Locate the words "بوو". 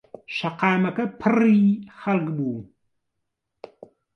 2.37-2.57